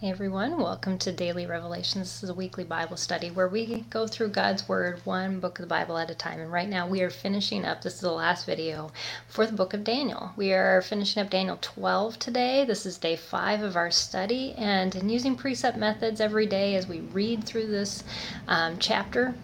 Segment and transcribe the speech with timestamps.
[0.00, 2.06] Hey everyone, welcome to Daily Revelations.
[2.06, 5.62] This is a weekly Bible study where we go through God's Word one book of
[5.62, 6.40] the Bible at a time.
[6.40, 8.92] And right now we are finishing up, this is the last video
[9.28, 10.32] for the book of Daniel.
[10.36, 12.64] We are finishing up Daniel 12 today.
[12.64, 14.54] This is day five of our study.
[14.56, 18.02] And in using precept methods every day as we read through this
[18.48, 19.34] um, chapter,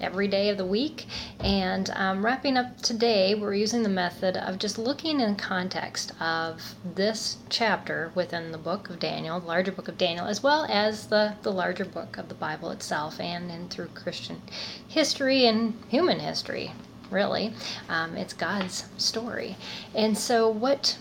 [0.00, 1.06] every day of the week.
[1.40, 6.74] And um, wrapping up today, we're using the method of just looking in context of
[6.94, 11.06] this chapter within the book of Daniel, the larger book of Daniel, as well as
[11.06, 14.42] the, the larger book of the Bible itself and, and through Christian
[14.86, 16.72] history and human history.
[17.10, 17.54] Really,
[17.88, 19.56] um, it's God's story,
[19.94, 20.98] and so what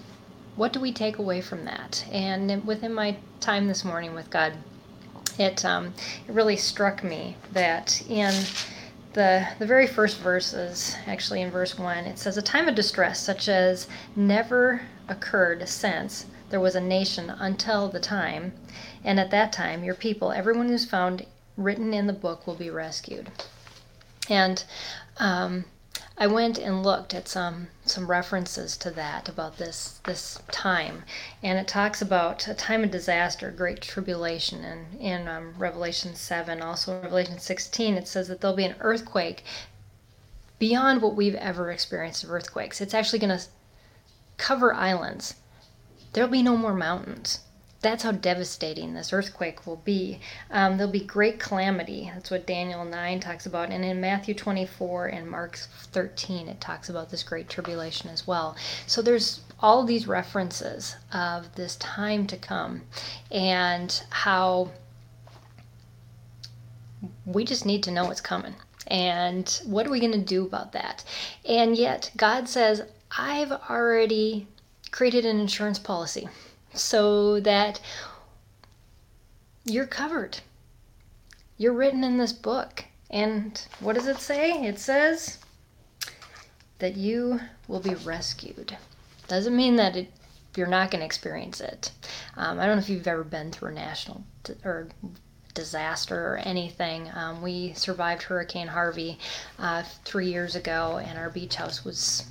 [0.55, 2.05] what do we take away from that?
[2.11, 4.53] And within my time this morning with God,
[5.37, 5.93] it um,
[6.27, 8.33] it really struck me that in
[9.17, 13.19] the, the very first verses, actually in verse 1, it says, A time of distress
[13.19, 18.53] such as never occurred since there was a nation until the time,
[19.03, 21.25] and at that time your people, everyone who's found
[21.57, 23.31] written in the book, will be rescued.
[24.29, 24.63] And
[25.17, 25.65] um,
[26.19, 31.03] I went and looked at some some references to that about this this time,
[31.43, 36.61] and it talks about a time of disaster, great tribulation, and in um, Revelation seven,
[36.61, 39.43] also Revelation sixteen, it says that there'll be an earthquake
[40.57, 42.81] beyond what we've ever experienced of earthquakes.
[42.81, 43.45] It's actually going to
[44.37, 45.35] cover islands.
[46.13, 47.41] There'll be no more mountains
[47.81, 50.19] that's how devastating this earthquake will be.
[50.49, 52.11] Um, there'll be great calamity.
[52.13, 53.69] That's what Daniel 9 talks about.
[53.69, 58.55] And in Matthew 24 and Mark 13, it talks about this great tribulation as well.
[58.87, 62.81] So there's all these references of this time to come
[63.31, 64.71] and how
[67.25, 68.55] we just need to know what's coming.
[68.87, 71.03] And what are we going to do about that?
[71.45, 72.83] And yet, God says,
[73.17, 74.47] I've already
[74.91, 76.27] created an insurance policy
[76.77, 77.79] so that
[79.65, 80.39] you're covered.
[81.57, 82.85] You're written in this book.
[83.09, 84.51] And what does it say?
[84.65, 85.39] It says
[86.79, 88.77] that you will be rescued.
[89.27, 90.11] Doesn't mean that it,
[90.55, 91.91] you're not going to experience it.
[92.35, 94.87] Um, I don't know if you've ever been through a national t- or
[95.53, 97.09] disaster or anything.
[97.13, 99.17] Um, we survived Hurricane Harvey
[99.57, 102.25] uh, three years ago, and our beach house was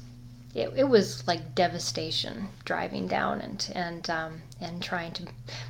[0.56, 5.24] it, it was like devastation driving down and and um, and trying to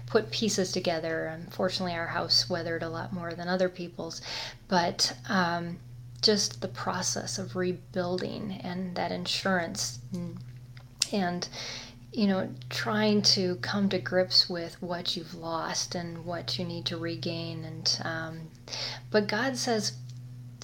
[0.06, 1.26] put pieces together.
[1.26, 4.22] Unfortunately, our house weathered a lot more than other people's,
[4.68, 5.78] but um,
[6.22, 9.98] just the process of rebuilding and that insurance
[11.12, 11.48] and,
[12.12, 16.86] you know trying to come to grips with what you've lost and what you need
[16.86, 18.40] to regain and um,
[19.10, 19.92] but god says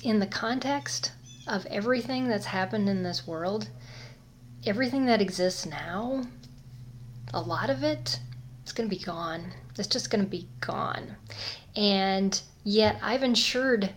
[0.03, 1.13] in the context
[1.47, 3.69] of everything that's happened in this world
[4.67, 6.25] everything that exists now,
[7.35, 8.21] a lot of it,
[8.63, 9.53] it is going to be gone.
[9.79, 11.17] It's just going to be gone.
[11.77, 13.91] And yet I've insured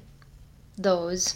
[0.78, 1.36] those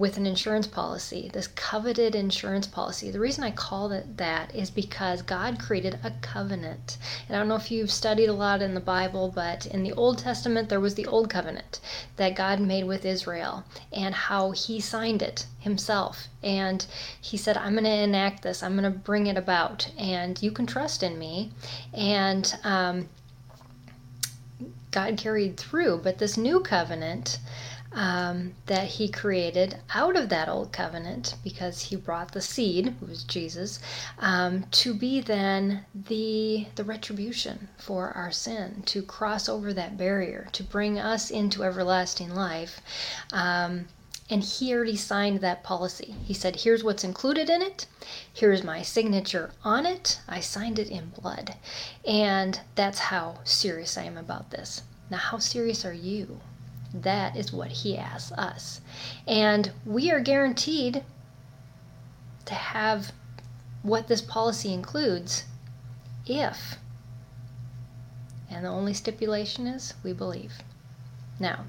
[0.00, 3.10] with an insurance policy, this coveted insurance policy.
[3.10, 6.96] The reason I call it that is because God created a covenant.
[7.28, 9.92] And I don't know if you've studied a lot in the Bible, but in the
[9.92, 11.80] Old Testament, there was the Old Covenant
[12.16, 13.62] that God made with Israel
[13.92, 16.28] and how he signed it himself.
[16.42, 16.86] And
[17.20, 20.50] he said, I'm going to enact this, I'm going to bring it about, and you
[20.50, 21.52] can trust in me.
[21.92, 23.10] And um,
[24.90, 26.00] God carried through.
[26.02, 27.38] But this new covenant,
[27.92, 33.06] um, that he created out of that old covenant because he brought the seed, who
[33.06, 33.80] was Jesus,
[34.18, 40.48] um, to be then the the retribution for our sin, to cross over that barrier,
[40.52, 42.80] to bring us into everlasting life.
[43.32, 43.86] Um,
[44.32, 46.14] and he already signed that policy.
[46.24, 47.86] He said, Here's what's included in it.
[48.32, 50.20] Here's my signature on it.
[50.28, 51.56] I signed it in blood.
[52.06, 54.82] And that's how serious I am about this.
[55.10, 56.40] Now, how serious are you?
[56.92, 58.80] That is what He asks us.
[59.26, 61.04] And we are guaranteed
[62.46, 63.12] to have
[63.82, 65.44] what this policy includes
[66.26, 66.76] if,
[68.50, 70.54] and the only stipulation is we believe.
[71.38, 71.64] Now,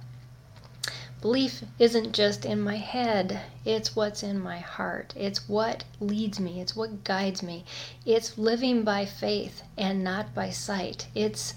[1.21, 5.13] belief isn't just in my head, it's what's in my heart.
[5.15, 7.63] It's what leads me, it's what guides me.
[8.05, 11.07] It's living by faith and not by sight.
[11.13, 11.53] It's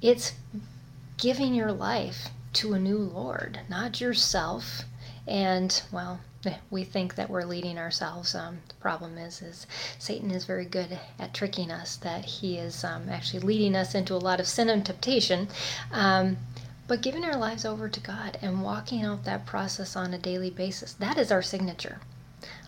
[0.00, 0.32] it's
[1.18, 4.82] giving your life to a new Lord, not yourself.
[5.26, 6.20] And, well,
[6.70, 8.34] we think that we're leading ourselves.
[8.34, 9.66] Um, the problem is, is
[9.98, 11.96] Satan is very good at tricking us.
[11.96, 15.48] That he is um, actually leading us into a lot of sin and temptation.
[15.92, 16.36] Um,
[16.86, 20.50] but giving our lives over to God and walking out that process on a daily
[20.50, 22.00] basis, that is our signature.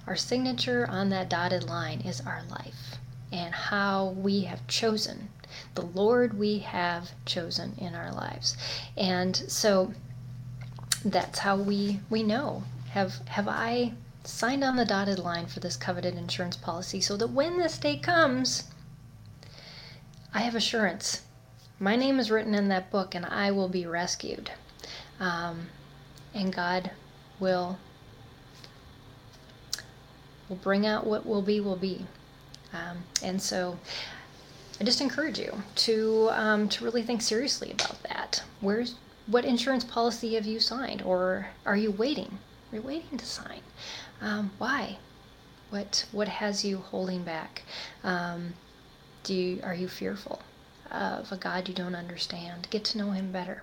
[0.06, 2.96] Our signature on that dotted line is our life
[3.32, 5.28] and how we have chosen
[5.74, 8.56] the Lord we have chosen in our lives.
[8.96, 9.92] And so
[11.04, 12.62] that's how we we know.
[12.90, 13.92] Have have I
[14.24, 17.96] signed on the dotted line for this coveted insurance policy so that when this day
[17.96, 18.64] comes,
[20.34, 21.22] I have assurance.
[21.78, 24.50] My name is written in that book and I will be rescued.
[25.20, 25.68] Um,
[26.34, 26.90] and God
[27.38, 27.78] will
[30.48, 32.06] will bring out what will be will be.
[32.72, 33.78] Um, and so
[34.78, 38.42] I just encourage you to um, to really think seriously about that.
[38.60, 38.96] Where's
[39.26, 42.38] what insurance policy have you signed, or are you waiting?
[42.70, 43.60] Are you waiting to sign?
[44.20, 44.98] Um, why?
[45.70, 47.62] What what has you holding back?
[48.04, 48.54] Um,
[49.22, 50.42] do you, are you fearful
[50.90, 52.68] of a God you don't understand?
[52.70, 53.62] Get to know Him better.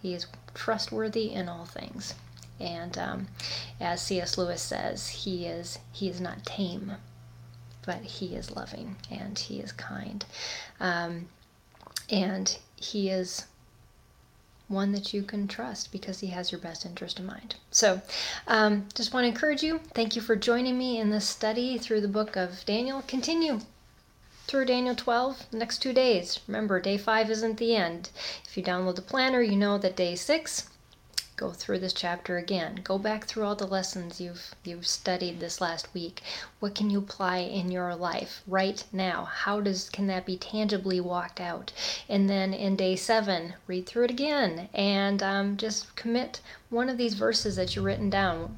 [0.00, 2.14] He is trustworthy in all things,
[2.58, 3.28] and um,
[3.80, 4.38] as C.S.
[4.38, 6.92] Lewis says, he is he is not tame,
[7.86, 10.24] but he is loving and he is kind,
[10.80, 11.28] um,
[12.10, 13.46] and he is
[14.68, 17.54] one that you can trust because he has your best interest in mind.
[17.70, 18.00] So,
[18.48, 19.80] um, just want to encourage you.
[19.94, 23.02] Thank you for joining me in this study through the book of Daniel.
[23.06, 23.60] Continue
[24.46, 26.40] through Daniel 12 next two days.
[26.48, 28.10] Remember, day five isn't the end.
[28.44, 30.68] If you download the planner, you know that day six
[31.36, 32.80] go through this chapter again.
[32.84, 36.22] Go back through all the lessons you've you've studied this last week.
[36.60, 39.24] What can you apply in your life right now?
[39.24, 41.72] How does can that be tangibly walked out?
[42.08, 46.40] And then in day seven read through it again and um, just commit
[46.70, 48.56] one of these verses that you've written down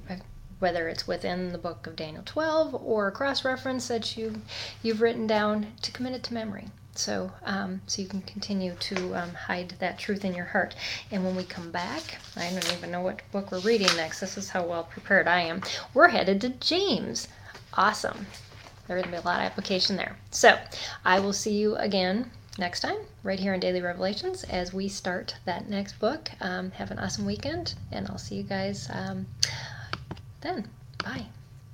[0.58, 4.40] whether it's within the book of daniel 12 or a cross reference that you
[4.82, 9.14] you've written down to commit it to memory so, um, so you can continue to
[9.14, 10.74] um, hide that truth in your heart.
[11.10, 14.20] And when we come back, I don't even know what book we're reading next.
[14.20, 15.62] This is how well prepared I am.
[15.94, 17.28] We're headed to James.
[17.74, 18.26] Awesome.
[18.86, 20.16] There's going to be a lot of application there.
[20.30, 20.58] So,
[21.04, 25.36] I will see you again next time, right here in Daily Revelations, as we start
[25.44, 26.30] that next book.
[26.40, 29.26] Um, have an awesome weekend, and I'll see you guys um,
[30.40, 30.68] then.
[31.02, 31.26] Bye.